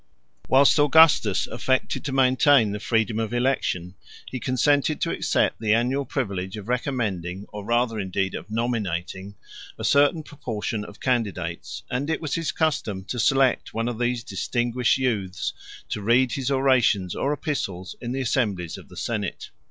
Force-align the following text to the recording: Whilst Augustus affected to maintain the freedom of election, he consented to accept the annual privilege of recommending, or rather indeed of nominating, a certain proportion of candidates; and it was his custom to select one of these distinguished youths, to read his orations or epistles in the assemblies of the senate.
Whilst 0.49 0.79
Augustus 0.79 1.45
affected 1.45 2.03
to 2.05 2.11
maintain 2.11 2.71
the 2.71 2.79
freedom 2.79 3.19
of 3.19 3.35
election, 3.35 3.93
he 4.25 4.39
consented 4.39 4.99
to 5.01 5.11
accept 5.11 5.59
the 5.59 5.75
annual 5.75 6.05
privilege 6.05 6.57
of 6.57 6.67
recommending, 6.67 7.45
or 7.49 7.63
rather 7.63 7.99
indeed 7.99 8.33
of 8.33 8.49
nominating, 8.49 9.35
a 9.77 9.83
certain 9.83 10.23
proportion 10.23 10.83
of 10.83 10.99
candidates; 10.99 11.83
and 11.91 12.09
it 12.09 12.19
was 12.19 12.33
his 12.33 12.51
custom 12.51 13.03
to 13.05 13.19
select 13.19 13.75
one 13.75 13.87
of 13.87 13.99
these 13.99 14.23
distinguished 14.23 14.97
youths, 14.97 15.53
to 15.89 16.01
read 16.01 16.31
his 16.31 16.49
orations 16.49 17.13
or 17.13 17.31
epistles 17.31 17.95
in 18.01 18.11
the 18.11 18.21
assemblies 18.21 18.79
of 18.79 18.89
the 18.89 18.97
senate. 18.97 19.51